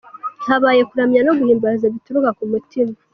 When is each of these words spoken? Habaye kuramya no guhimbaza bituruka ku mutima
Habaye 0.47 0.81
kuramya 0.89 1.19
no 1.27 1.33
guhimbaza 1.39 1.85
bituruka 1.93 2.29
ku 2.37 2.43
mutima 2.51 2.93